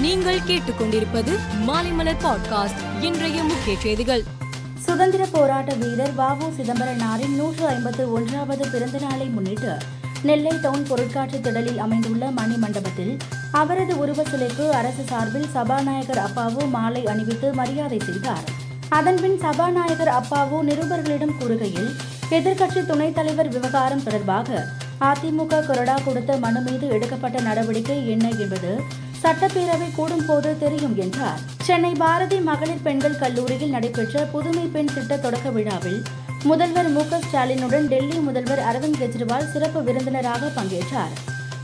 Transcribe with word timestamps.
நீங்கள் 0.00 0.38
கேட்டுக்கொண்டிருப்பது 0.38 1.38
மாலைமலர் 1.66 2.16
பாட்காஸ்ட் 2.22 3.02
இன்றைய 3.02 3.42
முக்கிய 3.42 3.78
செய்திகள். 3.78 4.22
சுதந்திர 4.78 5.26
போராட்ட 5.32 5.74
வீரர் 5.74 6.14
வாவு 6.16 6.46
சிதம்பரனாரின் 6.56 7.36
நூற்று 7.36 7.66
ஐம்பத்து 7.66 8.12
ஒன்றாவது 8.12 8.68
பிறந்த 8.68 8.98
நாளை 8.98 9.26
முன்னிட்டு 9.26 9.76
நெல்லை 10.22 10.60
டவுன் 10.60 10.82
பொருட்காட்சி 10.88 11.36
திடலில் 11.36 11.76
அமைந்துள்ள 11.76 12.30
மணி 12.30 12.56
மண்டபத்தில் 12.56 13.16
அவரது 13.52 13.98
உருவ 13.98 14.24
சிலைக்கு 14.24 14.72
அரசு 14.72 15.02
சார்பில் 15.08 15.48
சபாநாயகர் 15.52 16.22
அப்பாவு 16.24 16.68
மாலை 16.68 17.06
அணிவித்து 17.06 17.52
மரியாதை 17.52 17.98
செய்தார். 17.98 18.44
அதன்பின் 18.88 19.38
சபாநாயகர் 19.38 20.08
அப்பாவு 20.08 20.62
நிருபர்களிடம் 20.62 21.34
கூறுகையில் 21.40 21.90
எதிர்க்கட்சி 22.30 22.86
துணைத் 22.86 23.14
தலைவர் 23.14 23.48
விவகாரம் 23.48 24.02
தொடர்பாக 24.02 24.66
அதிமுக 25.00 25.64
கொறடா 25.64 26.04
கொடுத்த 26.04 26.36
மனு 26.36 26.60
மீது 26.60 26.88
எடுக்கப்பட்ட 26.88 27.40
நடவடிக்கை 27.40 28.10
என்ன 28.10 28.28
என்பது 28.28 28.82
சட்டப்பேரவை 29.22 29.94
கூடும் 29.94 30.26
போது 30.26 30.58
தெரியும் 30.58 30.98
என்றார். 30.98 31.40
சென்னை 31.62 31.92
பாரதி 31.92 32.36
மகளிர் 32.36 32.82
பெண்கள் 32.82 33.18
கல்லூரியில் 33.18 33.70
நடைபெற்ற 33.70 34.24
புதுமை 34.24 34.64
பெண் 34.66 34.94
திட்ட 34.94 35.16
தொடக்க 35.16 35.50
விழாவில் 35.50 36.02
முதல்வர் 36.44 36.88
மு 36.88 37.02
க 37.08 37.18
ஸ்டாலினுடன் 37.18 37.88
டெல்லி 37.88 38.18
முதல்வர் 38.18 38.58
அரவிந்த் 38.58 39.00
கெஜ்ரிவால் 39.00 39.50
சிறப்பு 39.50 39.82
விருந்தினராக 39.82 40.46
பங்கேற்றார். 40.46 41.14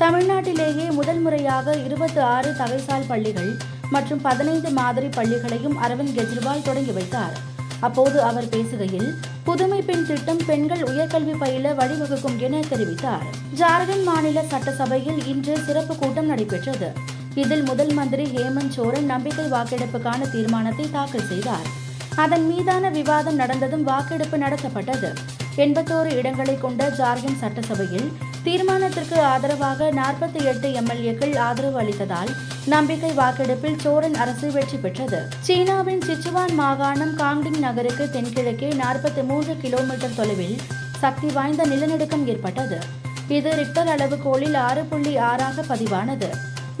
தமிழ்நாட்டிலேயே 0.00 0.90
முதல் 0.90 1.18
முறையாக 1.18 1.76
இருபத்தி 1.76 2.20
ஆறு 2.20 2.50
தகைசால் 2.50 3.06
பள்ளிகள் 3.08 3.56
மற்றும் 3.90 4.20
பதினைந்து 4.20 4.70
மாதிரி 4.70 5.06
பள்ளிகளையும் 5.06 5.78
அரவிந்த் 5.82 6.16
கெஜ்ரிவால் 6.16 6.62
தொடங்கி 6.62 6.90
வைத்தார். 6.90 7.36
அப்போது 7.80 8.22
அவர் 8.22 8.44
பேசுகையில் 8.44 9.10
புதுமை 9.44 9.82
பெண் 9.82 10.06
திட்டம் 10.06 10.44
பெண்கள் 10.46 10.78
உயர்கல்வி 10.78 11.38
பயில 11.38 11.72
வழிவகுக்கும் 11.72 12.36
என 12.38 12.60
தெரிவித்தார். 12.60 13.24
ஜார்க்கண்ட் 13.56 14.04
மாநில 14.04 14.42
சட்டசபையில் 14.42 15.26
இன்று 15.26 15.58
சிறப்பு 15.58 15.96
கூட்டம் 15.96 16.26
நடைபெற்றது. 16.26 17.03
இதில் 17.42 17.62
முதல் 17.62 17.92
மந்திரி 17.92 18.24
ஹேமந்த் 18.34 18.74
சோரன் 18.76 19.08
நம்பிக்கை 19.12 19.44
வாக்கெடுப்புக்கான 19.44 20.30
தீர்மானத்தை 20.30 20.90
தாக்கல் 20.90 21.26
செய்தார். 21.26 21.66
அதன் 22.16 22.46
மீதான 22.46 22.90
விவாதம் 22.90 23.38
நடந்ததும் 23.38 23.82
வாக்கெடுப்பு 23.82 24.36
நடத்தப்பட்டது. 24.36 25.10
எண்பத்தோரு 25.56 26.10
இடங்களை 26.18 26.58
கொண்ட 26.58 26.88
ஜார்க்கண்ட் 26.90 27.40
சட்டசபையில் 27.40 28.08
தீர்மானத்திற்கு 28.44 29.18
ஆதரவாக 29.32 29.90
நாற்பத்தி 29.90 30.40
எட்டு 30.44 30.68
எம்எல்ஏக்கள் 30.80 31.34
ஆதரவு 31.38 31.78
அளித்ததால் 31.82 32.32
நம்பிக்கை 32.66 33.12
வாக்கெடுப்பில் 33.12 33.78
சோரன் 33.84 34.14
அரசு 34.14 34.52
வெற்றி 34.52 34.76
பெற்றது. 34.76 35.20
சீனாவின் 35.40 36.02
சிச்சுவான் 36.08 36.54
மாகாணம் 36.54 37.14
காங்டிங் 37.18 37.58
நகருக்கு 37.58 38.10
தென்கிழக்கே 38.12 38.70
நாற்பத்தி 38.84 39.24
மூன்று 39.26 39.56
கிலோமீட்டர் 39.56 40.16
தொலைவில் 40.16 40.58
சக்தி 40.98 41.28
வாய்ந்த 41.28 41.64
நிலநடுக்கம் 41.66 42.26
ஏற்பட்டது. 42.26 42.80
இது 43.28 43.50
ரிக்டர் 43.50 43.92
அளவுகோலில் 43.96 44.56
ஆறு 44.56 44.84
புள்ளி 44.84 45.16
ஆறாக 45.16 45.62
பதிவானது. 45.74 46.30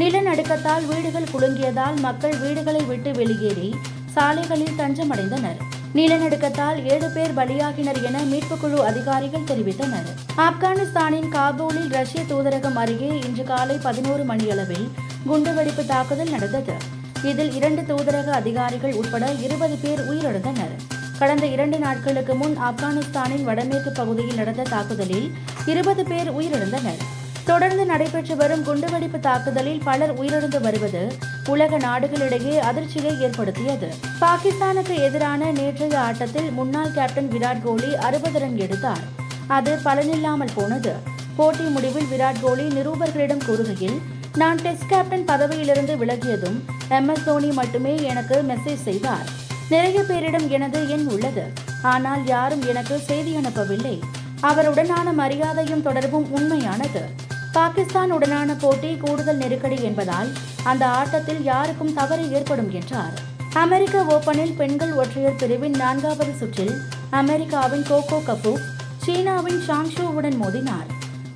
நிலநடுக்கத்தால் 0.00 0.84
வீடுகள் 0.86 1.30
குலுங்கியதால் 1.32 1.96
மக்கள் 2.00 2.36
வீடுகளை 2.38 2.82
விட்டு 2.82 3.10
வெளியேறி 3.12 3.74
சாலைகளில் 4.14 4.78
தஞ்சமடைந்தனர். 4.78 5.58
நிலநடுக்கத்தால் 5.94 6.78
ஏழு 6.84 7.10
பேர் 7.10 7.34
பலியாகினர் 7.36 8.02
என 8.02 8.20
மீட்புக்குழு 8.22 8.78
அதிகாரிகள் 8.90 9.46
தெரிவித்தனர். 9.50 10.08
ஆப்கானிஸ்தானின் 10.36 11.28
காபூலில் 11.28 11.88
ரஷ்ய 11.88 12.22
தூதரகம் 12.22 12.74
அருகே 12.74 13.10
இன்று 13.26 13.44
காலை 13.44 13.76
பதினோரு 13.76 14.24
மணியளவில் 14.24 14.88
குண்டுவெடிப்பு 15.28 15.86
தாக்குதல் 15.86 16.30
நடந்தது. 16.30 16.76
இதில் 17.22 17.54
இரண்டு 17.54 17.82
தூதரக 17.82 18.30
அதிகாரிகள் 18.30 18.92
உட்பட 18.92 19.32
இருபது 19.32 19.76
பேர் 19.76 20.00
உயிரிழந்தனர். 20.10 20.76
கடந்த 21.18 21.46
இரண்டு 21.46 21.78
நாட்களுக்கு 21.78 22.34
முன் 22.34 22.56
ஆப்கானிஸ்தானின் 22.58 23.44
வடமேற்கு 23.44 23.90
பகுதியில் 23.90 24.34
நடந்த 24.34 24.62
தாக்குதலில் 24.62 25.34
இருபது 25.66 26.04
பேர் 26.04 26.30
உயிரிழந்தனர். 26.38 27.02
தொடர்ந்து 27.44 27.86
நடைபெற்று 27.86 28.36
வரும் 28.36 28.64
குண்டுவெடிப்பு 28.64 29.20
தாக்குதலில் 29.20 29.80
பலர் 29.84 30.18
உயிரிழந்து 30.20 30.60
வருவது 30.60 31.12
உலக 31.46 31.78
நாடுகளிடையே 31.78 32.58
அதிர்ச்சியை 32.58 33.20
ஏற்படுத்தியது. 33.20 33.94
பாகிஸ்தானுக்கு 34.20 34.98
எதிரான 34.98 35.50
நேற்றைய 35.50 36.00
ஆட்டத்தில் 36.00 36.50
முன்னாள் 36.50 36.92
கேப்டன் 36.92 37.30
விராட் 37.32 37.62
கோலி 37.62 37.96
அறுபது 37.96 38.38
ரன் 38.38 38.56
எடுத்தார். 38.56 39.02
அது 39.46 39.78
பலனில்லாமல் 39.84 40.50
போனது. 40.54 40.92
போட்டி 41.36 41.62
முடிவில் 41.62 42.06
விராட் 42.12 42.40
கோலி 42.40 42.62
நிரூபர்களிடம் 42.62 43.42
கூறுகையில் 43.48 43.98
நான் 44.36 44.56
டெஸ்ட் 44.56 44.88
கேப்டன் 44.88 45.24
பதவியிலிருந்து 45.24 45.96
விலகியதும் 45.96 46.60
எம். 46.88 47.08
எஸ். 47.08 47.24
தோனி 47.24 47.46
மட்டுமே 47.46 48.02
எனக்கு 48.02 48.44
மெசேஜ் 48.48 48.82
செய்தார். 48.82 49.26
நிறைய 49.70 50.00
பேரிடம் 50.00 50.48
எனது 50.48 50.88
எண் 50.88 51.06
உள்ளது. 51.06 51.42
ஆனால் 51.82 52.26
யாரும் 52.26 52.66
எனக்கு 52.66 52.98
செய்தி 52.98 53.36
அனுப்பவில்லை. 53.36 54.00
அவருடனான 54.42 55.12
மரியாதையும் 55.12 55.82
தொடர்பும் 55.82 56.32
உண்மையானது. 56.32 57.21
பாகிஸ்தான் 57.52 58.12
உடனான 58.12 58.58
போட்டி 58.60 58.96
கூடுதல் 58.96 59.36
நெருக்கடி 59.36 59.82
என்பதால் 59.82 60.30
அந்த 60.62 60.86
ஆட்டத்தில் 60.86 61.42
யாருக்கும் 61.42 61.94
தவறு 61.94 62.30
ஏற்படும் 62.30 62.70
என்றார். 62.70 63.12
அமெரிக்க 63.54 64.02
ஓபனில் 64.02 64.54
பெண்கள் 64.56 64.92
ஒற்றையர் 64.92 65.36
பிரிவின் 65.36 65.76
நான்காவது 65.76 66.32
சுற்றில் 66.38 66.74
அமெரிக்காவின் 67.10 67.82
கோகோ 67.82 68.18
கபூப் 68.26 68.62
சீனாவின் 69.06 69.60
ஷாங்ஷூவுடன் 69.68 70.38
மோதினார். 70.42 70.88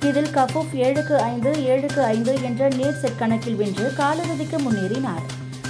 இதில் 0.05 0.33
கபூப் 0.33 0.73
ஏழுக்கு 0.73 1.15
ஐந்து 1.15 1.51
ஏழுக்கு 1.51 1.99
ஐந்து 1.99 2.43
என்ற 2.43 2.67
நேர் 2.67 2.99
செட் 3.01 3.17
கணக்கில் 3.17 3.55
வென்று 3.55 3.93
காலிறுதிக்கு 3.97 4.57
முன்னேறினார். 4.57 5.25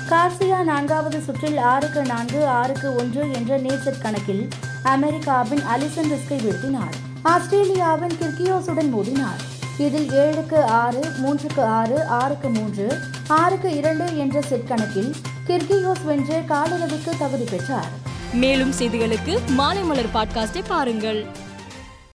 கார்சியா 0.09 0.63
நான்காவது 0.63 1.21
சுற்றில் 1.21 1.57
ஆறுக்கு 1.57 2.01
நான்கு 2.01 2.47
ஆறுக்கு 2.47 2.95
ஒன்று 2.95 3.31
என்ற 3.31 3.57
நேர் 3.57 3.81
செட் 3.81 4.01
கணக்கில் 4.01 4.47
அமெரிக்காவின் 4.83 5.63
அலிசன் 5.75 6.11
ரிஸ்கை 6.13 6.39
வீழ்த்தினார். 6.45 6.97
ஆஸ்திரேலியாவின் 7.23 8.17
கிர்கியோஸுடன் 8.21 8.91
மோதினார். 8.97 9.43
இதில் 9.77 10.11
ஏழுக்கு 10.11 10.59
ஆறு 10.63 11.01
மூன்றுக்கு 11.17 11.61
ஆறு 11.61 12.05
ஆறுக்கு 12.05 12.49
மூன்று 12.49 12.97
ஆறுக்கு 13.27 13.75
இரண்டு 13.75 14.17
என்ற 14.17 14.41
செட் 14.41 14.67
கணக்கில் 14.67 15.15
கிர்கியோஸ் 15.47 16.05
வென்று 16.05 16.43
காலிறுதிக்கு 16.47 17.11
தகுதி 17.19 17.43
பெற்றார். 17.43 17.91
மேலும் 18.33 18.73
செய்திகளுக்கு 18.79 19.39
மாலை 19.47 19.83
மலர் 19.83 20.11
பாட்காஸ்டை 20.13 20.63
பாருங்கள். 20.67 21.25